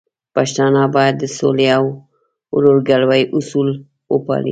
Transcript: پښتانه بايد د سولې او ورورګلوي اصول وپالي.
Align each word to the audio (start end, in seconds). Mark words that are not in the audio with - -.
پښتانه 0.35 0.81
بايد 0.95 1.15
د 1.19 1.25
سولې 1.37 1.67
او 1.77 1.85
ورورګلوي 2.55 3.23
اصول 3.37 3.69
وپالي. 4.13 4.49